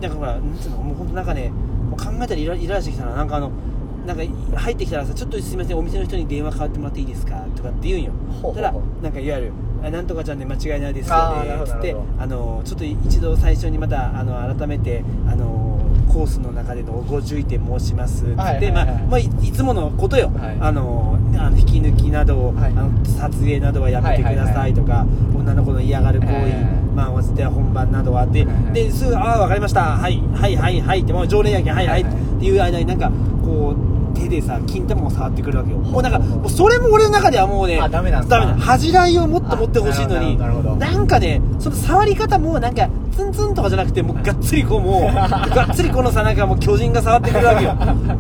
[0.02, 1.50] なんかほらなんていうのもう本当なんかね
[1.90, 3.16] もう考えたらイライラしてきたな。
[3.16, 3.52] なんかあの
[4.06, 4.24] なんか
[4.60, 8.12] 入ってきたらさちょっとすみませんお店の人に電話変わってもらっていいですかとかって言うんよ。
[8.42, 8.62] ほうほうほう。
[8.62, 9.52] たらなんかいわゆる
[9.84, 18.72] あなんとかちゃんで間違いないですよねつってあのちょっと一度最初にまたあの改めてあのコースの中でのご注意点申しますつって、はいはいはい。
[18.72, 20.58] まあまあいいつものことよ、はい。
[20.60, 22.72] あのあの引き抜きなどを、はい。
[22.72, 26.34] あの撮影などはやめてくださいとか、女の子の嫌がる行為、
[26.96, 29.98] まあ、で本番などはあって、ですぐ「ああ分かりました。
[29.98, 33.12] はいはいはいはい」ってもう常連やけん「はいはい」はいはいっていう間になんか
[33.44, 35.78] こう手でさ金玉を触ってくるわけよ。
[35.78, 38.28] もうなんかもうそれも俺の中ではもうねあダメなん
[38.60, 45.14] 恥じらいをもっと持ってほしいのにあなんかねその触り方もなんかツンツンとかじゃなくてもうがっつりこうもう
[45.56, 47.74] がっつりこのさなんかもう巨人が触ってくるわけよ。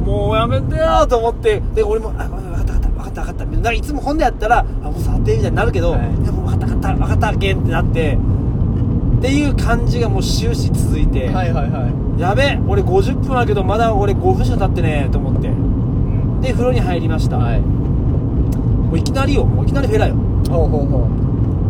[0.05, 1.61] もうやめてよと思って。
[1.75, 5.99] で俺も「あ分かった分かった分かった分かった」なんかいつも本でやったら「あもう触って」みたいになるけど「はい。
[6.01, 8.17] いやもう分かった分かった分かったけん」ってなって
[9.17, 12.21] っていう感じがもう終始続いて、はいはいはい。
[12.21, 15.47] やべ俺50分あるけどまだ俺5分しか経ってねと思って。
[15.49, 15.56] うん
[16.41, 17.61] で風呂に入りました、はい。
[17.61, 19.45] もういきなりよ。
[19.45, 20.15] もういきなりフェラよ。
[20.49, 21.27] ほうほうほう。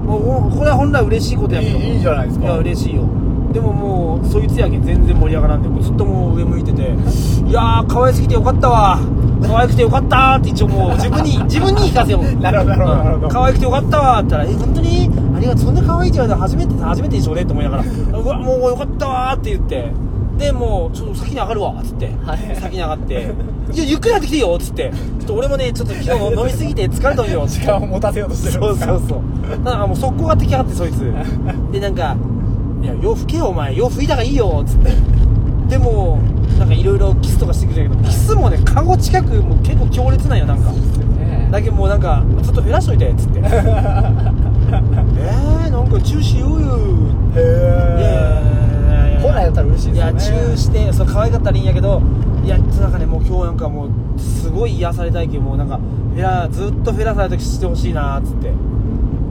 [0.08, 1.78] もうこれは本来嬉しいことやけど。
[1.78, 2.46] いいいいじゃないですか。
[2.46, 3.04] いや嬉しいよ。
[3.52, 9.00] でももうそいつやけん全然盛り上がらんでずっともう上向いてていやー可愛すぎてよかったわ。
[9.42, 12.42] 可愛くてよかったーって一応もう 自分に自分に聞かせよう。
[12.42, 12.96] なるほどなるほど。
[12.96, 17.84] なるほど可愛くてよかったわって言ったら「え本当にありがとうそんな可愛いって言われたら初めて初めてでしょうね」って思いながら
[18.20, 19.92] 「うわもうよかったわ」って言って
[20.38, 22.56] でもうちょっと先に上がるわっつって、はい。
[22.56, 23.14] 先に上がって
[23.74, 27.62] 「いやゆっくりやってきてよ」っつって「ちょっと俺もねちょっと昨日飲みすぎて疲れたんよ」っつって。
[27.62, 28.98] 時間を持たせようとしてるんそうですか？
[29.00, 31.12] そうそうだからもう速攻がってきやがってそいつ。
[31.72, 32.16] でなんか
[32.84, 33.76] 「いや洋服けよお前。
[33.76, 34.92] 洋服いた方がいいよ」っつって。
[35.70, 36.20] でも
[36.60, 40.72] なんかいろいろキスとかしてくれるけどキスもね顔近くもう結構強烈なんよなんか。
[40.72, 41.50] ね。
[41.52, 43.40] だけどもうなんかちょっと減らしといてっつって。
[43.44, 46.78] えー、なんかチューしようよ。
[47.36, 48.57] へいやいやいやいや
[49.22, 50.12] 本来だったら嬉しいですよね。
[50.12, 52.02] いやチューしてそう可愛かったらいいんやけど
[52.44, 58.52] いやなんかねもう今日なんかもうすごい癒されたいけどもうなんかフェラずっとフェラされた時してほしいなっつって。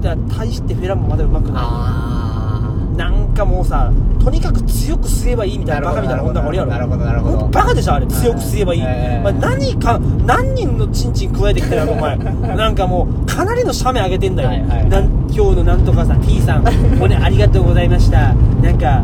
[0.02, 6.70] だから大してフェラもまだうまくなあいなんかもうさとにかく強く吸えばいいみたいなバカみたいな女がおるやろ。
[6.70, 8.06] なるほどなるほどバカでしょあれ。
[8.06, 12.16] 強く吸えばいい、ええまあ、何か何人のチンチン加えてきたよお前。
[12.56, 16.64] なんかもうかなりの写メ上げてんだよ、はいはいなん今日のなんとかさん T さん。
[16.98, 18.34] これありがとうございました。
[18.62, 19.02] なんか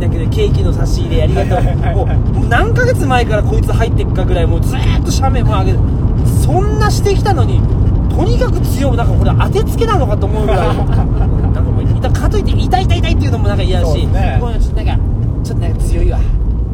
[0.00, 1.62] なんかねケーキの差し入れありがとう
[1.94, 2.04] も
[2.44, 5.78] う何ヶ月前からこいつ入ってっかぐらいもうずーっと写メも上げて。
[6.42, 7.60] そんなしてきたのに
[8.08, 10.76] とにかく強いなんかこれ当てつけなのかと思うぐらい。
[10.76, 14.38] なんかもういたかといって痛い痛い痛いっていうのもなんか嫌だし、ね。
[14.40, 15.04] ごめんちょっとなんか
[15.44, 16.18] ちょっとなんか強いわ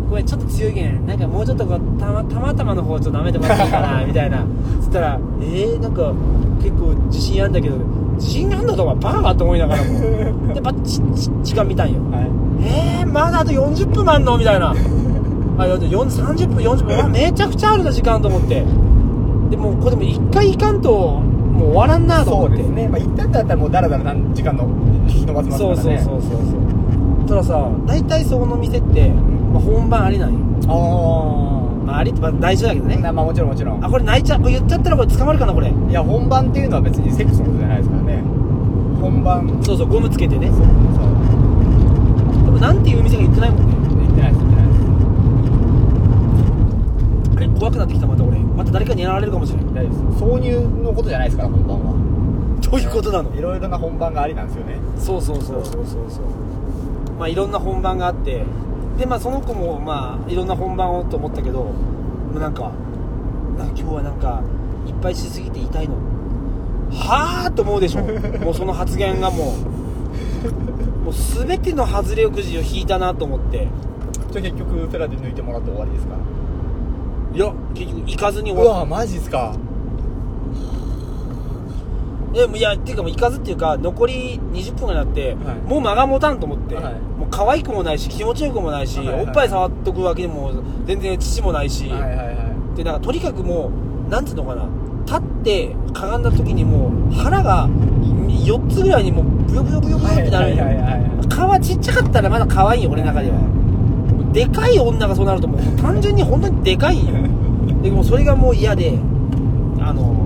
[0.09, 4.45] ごめんちょっと強いけんなんかもうちょっとこうたまたまたまの方ちょっと舐めてもらっていいかなみたいな。
[4.81, 6.13] つったらえー、なんか
[6.63, 7.77] 結構自信あんだけど
[8.17, 10.55] 自信あんだとはバカかと思いながらも。
[10.55, 12.01] でバッチチ時間見たんよ。
[12.11, 12.31] はい
[12.63, 14.39] えー、まだあと40分もあんの？
[14.39, 14.75] みたいな。
[15.59, 16.95] あよよん30分40分。
[16.97, 18.65] うわめちゃくちゃあるな時間と思って。
[19.51, 22.55] でもうこれでも一回行かんともう終わらんなとそ思って。
[22.55, 22.89] うですね。
[22.89, 24.65] まあ一旦だったらもうだらだら何時間の
[25.09, 25.87] 引き伸ばせますかそう。
[25.87, 26.57] らねそうそうそうそ
[27.25, 32.97] うたださ大体そこの店って、まあ、本番ありなんよ、あまあ、ありってまあ大事だけどね。
[32.97, 33.85] まあもちろんもちろん。
[33.85, 35.69] あこれ泣いちゃう言っちゃったらこれ捕まるかなこれ。
[35.71, 38.23] いや本番っていうのは別にセックスのことじゃないですからね。
[39.01, 39.61] 本番。
[39.63, 40.49] そうそうゴムつけてね。
[40.49, 40.67] そうそう
[42.61, 43.75] なんていう店が言ってないもんね。
[44.01, 44.81] 言ってないです言ってないです。
[47.37, 48.39] あれ怖くなってきたまた俺。
[48.39, 51.93] また誰かに狙われるかもしれない大丈夫です挿入のことじゃないですから本番は。
[52.63, 53.35] どういうことなの？
[53.35, 54.79] いろいろな本番がありなんですよね。
[54.99, 56.11] そうそうそうそうそう。
[56.11, 56.25] そう
[57.19, 58.45] まあいろんな本番があって。
[58.99, 61.73] でまあその子もまあいろんな本番をと思ったけども
[62.37, 62.71] うなんか
[63.59, 64.43] なんか今日はなんか
[64.87, 65.95] いっぱいしすぎて痛いの。
[66.91, 68.03] はあと思うでしょ。
[68.45, 69.82] もうその発言がもう。
[69.82, 69.82] も
[71.13, 73.69] う全ての外れくじを引いたなと思って。
[74.31, 76.17] じゃあ結局フェラで抜いてもらって終わりですか？
[77.35, 79.55] いや結局行かずにう終わっわマジっすか？
[82.33, 85.57] でもいやっていうかもう行かずっていうか残り20分がなって、はい。
[85.69, 86.95] もう間が持たんと思って、はい。
[86.95, 92.33] もう可愛くもないし気持ちよくもないし、はいはいおっぱい触っとくわけでも全然乳もないし、はいはいは
[92.75, 92.77] い。
[92.77, 93.71] でなんかとにかくも
[94.07, 94.67] うなんつうのかな。
[95.05, 100.65] 立ってかがんだ時にもう腹が4つぐらいにもうブヨブヨブヨブヨってなるんよ。
[100.65, 101.61] はいはいはいはい。
[101.61, 103.37] 皮ちっちゃかったらまだ可愛いよ俺の中では。
[104.33, 107.13] でかい女がそうなるともう単純に本当にでかいんよ。
[107.83, 108.99] でもそれがもう嫌で
[109.79, 110.17] あの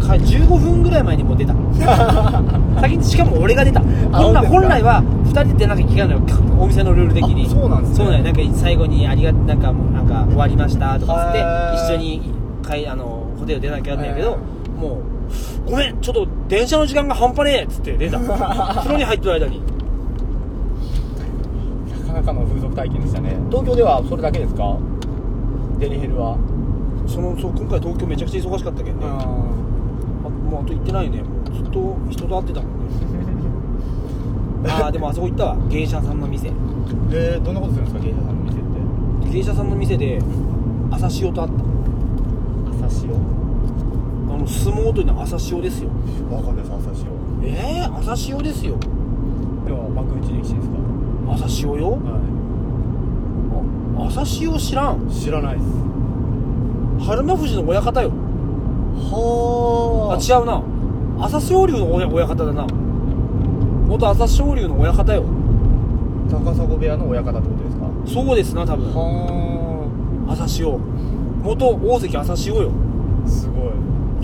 [0.00, 1.54] か15分ぐらい前にもう出た。
[2.80, 3.80] 先にしかも俺が出た。
[4.12, 6.20] 本来本来は2人で出なきゃいけないのよ。
[6.58, 7.46] お店のルール的に。
[7.46, 7.96] あそうなんですね。
[7.96, 12.22] そうなんよなんか最後にありがなんかなんか終わりましたとかつって一緒に
[12.62, 15.11] かいあのホテル出なきゃなんだけどへもう
[15.66, 19.60] ごめんちょっと電車の時間が半端ねえっつって出た 風呂に入ってる間に。
[22.08, 23.36] なかなかの風俗体験でしたね。
[23.50, 24.76] 東京ではそれだけですか？
[25.78, 26.36] デリヘルは。
[27.06, 31.18] そのそう今回東京めちゃくちゃ忙しかったけどね、あもうあと行ってないよね。
[31.22, 32.76] もうずっと人と会ってたもんね。
[34.70, 35.56] ああでもあそこ行ったわ。
[35.68, 36.50] 芸者さんの店。
[37.10, 38.04] でどんなことするんですか？
[38.04, 38.60] 芸者さんの店っ
[39.24, 39.30] て。
[39.32, 40.18] 芸者さんの店で
[40.90, 41.50] 朝潮と会っ
[42.80, 42.86] た。
[42.86, 43.14] 朝潮。
[43.14, 43.16] あ
[44.36, 45.90] の相撲取りの朝潮ですよ。
[46.30, 47.06] わかんないです朝潮。
[47.44, 48.76] ええー、朝潮ですよ。
[49.66, 50.74] では幕内力士ですか？
[51.34, 51.90] 朝潮よ？
[51.92, 51.98] は
[53.98, 55.06] あ朝潮知らん？
[55.08, 55.66] い知らないです。
[57.06, 58.10] 春馬富士の親方よ。
[58.10, 58.14] あ。
[60.14, 60.62] は違うな。
[61.24, 62.66] 朝青龍の親親方だな。
[63.86, 65.24] 元朝青龍の親方よ。
[66.30, 67.86] 高砂部屋の親方ってことですか？
[68.06, 68.86] そうですな多分。
[68.94, 69.86] は
[70.28, 70.80] 朝潮。
[71.42, 72.70] 元大関朝潮よ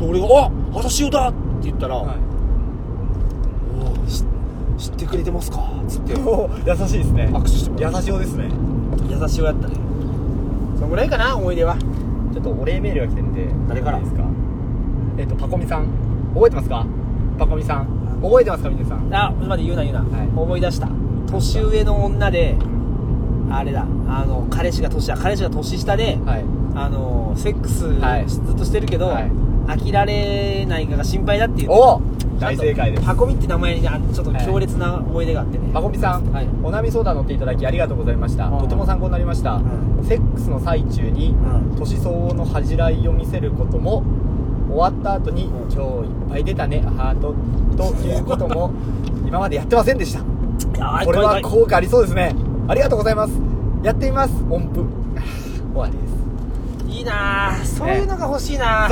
[0.04, 2.16] 俺が「あ朝潮だ!」って言ったら「はい。
[3.80, 4.24] おーし
[4.78, 6.14] 知ってくれてますか?」っつって。
[6.14, 7.30] お優しいですね。
[7.32, 8.48] 握手してもら優しおですね。
[9.08, 9.74] 優しいやったね。
[10.76, 11.76] そのぐらいかな思い出は。
[12.32, 13.48] ちょっとお礼メールが来てるんで。
[13.68, 13.98] 誰から？
[13.98, 14.22] いいですか？
[15.18, 15.86] えっ、とパコミさん。
[16.34, 16.86] 覚えてますか？
[17.38, 17.86] パコミさん。
[18.22, 19.14] 覚えてますか皆さん？
[19.14, 20.28] あちょっと待って言うな言うな、はい。
[20.36, 20.88] 思い出した。
[21.30, 22.56] 年上の女で
[23.50, 23.86] あれだ。
[24.08, 26.44] あの彼氏が年だ彼氏が年下で、はい。
[26.74, 28.26] あのセックスはい。
[28.28, 29.30] ずっとしてるけど、はい
[29.68, 31.70] 飽きられないかが心配だっていう。
[31.70, 32.00] お
[32.40, 33.04] 大正解です。
[33.04, 36.46] パコミって名前にあちょっと強烈な思い出があってね、パコミさん、はい。
[36.62, 40.04] お悩み相談乗っていただきありがとうございました、うんとても参考になりました、ん。
[40.04, 41.76] セックスの最中に、うん。
[41.76, 44.04] 年相応の恥じらいを見せることも
[44.70, 45.68] 終わった後に、うん。
[45.68, 47.34] 超いっぱい出たねハート
[47.76, 48.72] ということも
[49.26, 50.20] 今までやってませんでした。
[51.04, 52.34] これは効果ありそうですね。
[52.68, 53.32] ありがとうございます。
[53.82, 54.44] やってみます。
[54.48, 54.84] 音符。
[55.72, 56.07] 終わりです
[56.98, 58.88] いいなあそういうのが欲しいなあ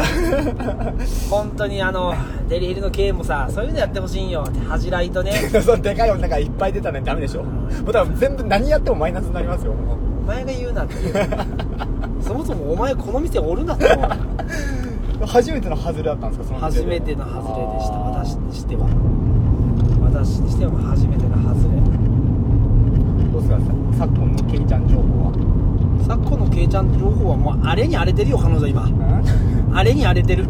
[1.28, 2.14] 本当にあの
[2.48, 4.46] デリヘルの経営もさそういうのやってほしいんよ。
[4.68, 5.32] 恥じらいとね。
[5.64, 7.42] そのでかい女がいっぱい出たねダメでしょ。
[7.42, 9.72] もう多分全部何やってもマイナスになりますよ。
[9.72, 11.14] もうお前が言うなっていう。
[12.22, 15.26] そもそもお前この店おるなって思う。
[15.26, 17.94] 初めての外れだったんですかその初めての外れでした。
[17.94, 18.86] 私にしては。
[20.04, 21.96] 私にしては初めての外れ。
[23.32, 23.58] どうですか
[23.98, 25.56] 昨今のケイちゃん情報は
[26.06, 28.88] 昨今のケイちゃん情報はもうあれに荒れてるよ彼女今。
[29.74, 30.46] あれに荒れてる。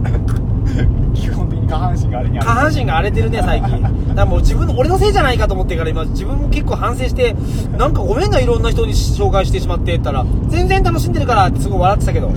[1.13, 3.83] 基本的に下半身があれに下半身が荒れてるね最近。
[3.83, 7.35] だからもう自分の俺のせいじゃないかと思ってから今自分も結構反省して
[7.77, 12.29] なんかごめんないろんな人に紹介してしまってったら全然楽しんでるからってすごい笑ってたけど。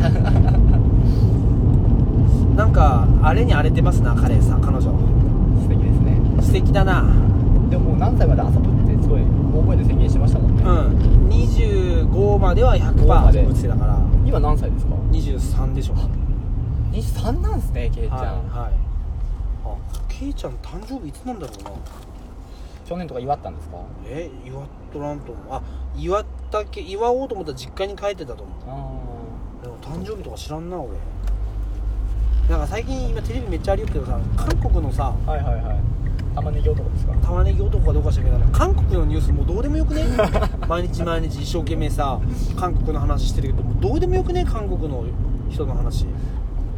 [2.55, 4.81] なんかあれに荒れてますな彼さ彼女。
[5.61, 6.19] 素敵ですね。
[6.41, 7.03] 素敵だな。
[7.69, 8.78] でももう何歳まで遊ぶ
[9.51, 11.29] 大声で宣言してましたもんね、うん。
[11.29, 13.41] 25までは100%まで。
[13.43, 13.99] 打ってたから。
[14.25, 15.95] 今何歳ですか？23でしょ
[16.91, 18.73] 23なんですねケイちゃん、はいはい。
[19.65, 19.75] あ
[20.07, 21.71] ケイちゃん誕生日いつなんだろうな。
[22.85, 23.77] 去年とか祝ったんですか？
[24.05, 25.45] え祝っとらんと思う。
[25.51, 25.61] あ
[25.95, 28.55] 祝ったっけ祝おうと思ったら実家に帰ってたと思う。
[28.67, 30.97] あでも誕生日とか知らんな俺。
[32.49, 35.79] なんか最近今テレビめっちゃありよくけどさ韓国のさあはいはいはい
[36.41, 37.13] 玉ねぎ男ですか？
[37.21, 40.03] 玉ねぎ男かどうかしたけど韓国のニュースもうどうでもよくね？
[40.67, 42.19] 毎日毎日一生懸命さ
[42.57, 44.45] 韓国の話してるけどもうどうでもよくね？
[44.45, 45.03] 韓国の
[45.49, 46.05] 人の話。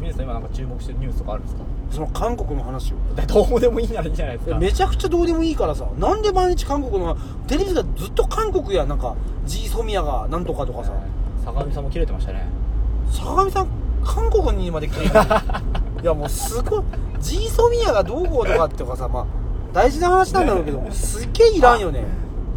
[0.00, 1.62] 皆さん今なんか注目してるニュースとかあるんですか？
[1.90, 2.96] その韓国の話を。
[3.14, 4.58] だどうでもいいならいいんじゃないですか。
[4.58, 9.14] めちゃくちゃどうでもいいからさなんで毎日韓国のテレビがずっと韓国やなんか
[9.46, 10.92] ジーソミヤがなんとかとかさ。
[11.44, 12.44] 坂上さんも切れてましたね。
[13.10, 13.68] 坂上さん
[14.04, 15.10] 韓国にまで来てる。
[16.02, 16.82] いやもうすごい。
[17.20, 19.26] ジーソミヤがどうこうとかっていうかさまあ
[19.72, 22.04] 大事な話なんだろうけどすっげえいらんよね。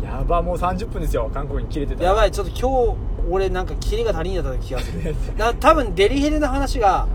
[0.04, 1.30] やばもう30分ですよ。
[1.34, 2.10] 韓国に切れてたら。
[2.10, 2.98] やばいちょっと今日
[3.30, 5.16] 俺なんかキレが足りんやった気がする。
[5.38, 7.08] な多分デリヘルの話が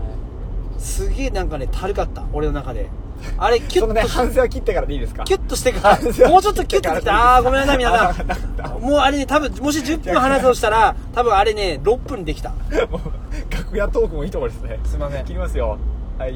[0.77, 2.23] すげえなんかねたるかった。
[2.33, 2.89] 俺の中で。
[3.37, 5.23] あれキュそのねッとし反省は切ってからでいいですか？
[5.25, 8.81] キュッとしてからもうちょっとキュッとしてああーごめんなさい皆さん。
[8.81, 12.49] もうあれね多分もし10分話すとしたら多分あれね6分できた。
[12.89, 14.79] もう楽屋トークもいいところですね。
[14.85, 15.25] すいません。
[15.25, 15.77] 切りますよ。
[16.17, 16.33] はい